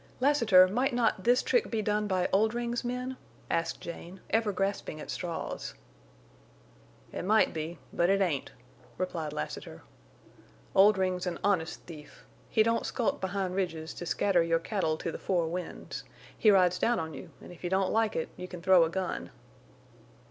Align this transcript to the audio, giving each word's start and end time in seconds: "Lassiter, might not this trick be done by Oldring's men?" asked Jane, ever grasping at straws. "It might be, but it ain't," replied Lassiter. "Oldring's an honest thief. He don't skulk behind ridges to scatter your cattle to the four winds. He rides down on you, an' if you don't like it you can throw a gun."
"Lassiter, 0.19 0.67
might 0.67 0.95
not 0.95 1.25
this 1.25 1.43
trick 1.43 1.69
be 1.69 1.83
done 1.83 2.07
by 2.07 2.27
Oldring's 2.33 2.83
men?" 2.83 3.17
asked 3.51 3.81
Jane, 3.81 4.19
ever 4.31 4.51
grasping 4.51 4.99
at 4.99 5.11
straws. 5.11 5.75
"It 7.13 7.23
might 7.23 7.53
be, 7.53 7.77
but 7.93 8.09
it 8.09 8.19
ain't," 8.19 8.51
replied 8.97 9.31
Lassiter. 9.31 9.83
"Oldring's 10.73 11.27
an 11.27 11.37
honest 11.43 11.81
thief. 11.81 12.25
He 12.49 12.63
don't 12.63 12.83
skulk 12.87 13.21
behind 13.21 13.53
ridges 13.53 13.93
to 13.93 14.07
scatter 14.07 14.41
your 14.41 14.57
cattle 14.57 14.97
to 14.97 15.11
the 15.11 15.19
four 15.19 15.47
winds. 15.47 16.03
He 16.35 16.49
rides 16.49 16.79
down 16.79 16.99
on 16.99 17.13
you, 17.13 17.29
an' 17.39 17.51
if 17.51 17.63
you 17.63 17.69
don't 17.69 17.93
like 17.93 18.15
it 18.15 18.29
you 18.35 18.47
can 18.47 18.63
throw 18.63 18.83
a 18.83 18.89
gun." 18.89 19.29